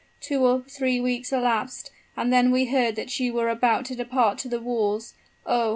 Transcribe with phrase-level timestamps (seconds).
[0.19, 4.39] Two or three weeks elapsed, and then we heard that you were about to depart
[4.39, 5.13] to the wars.
[5.45, 5.69] Oh!